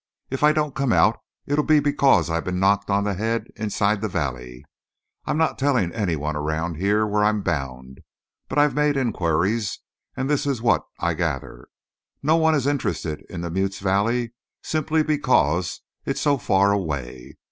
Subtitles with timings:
[0.31, 4.01] If I don't come out it'll be because I've been knocked on the head inside
[4.01, 4.65] the valley.
[5.27, 7.99] I'm not telling any one around here where I'm bound,
[8.49, 9.77] but I've made inquiries,
[10.17, 11.67] and this is what I gather:
[12.23, 14.33] No one is interested in the mute's valley
[14.63, 17.37] simply because it's so far away.